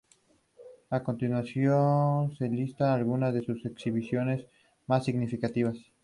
A 0.89 1.03
continuación 1.03 2.35
se 2.35 2.49
listan 2.49 2.89
algunas 2.89 3.35
de 3.35 3.43
sus 3.43 3.63
exhibiciones 3.67 4.47
más 4.87 5.05
significativas. 5.05 5.77